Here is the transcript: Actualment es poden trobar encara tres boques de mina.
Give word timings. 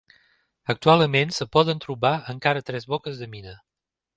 Actualment 0.73 1.35
es 1.35 1.45
poden 1.57 1.83
trobar 1.85 2.13
encara 2.35 2.67
tres 2.71 2.89
boques 2.95 3.21
de 3.21 3.29
mina. 3.37 3.55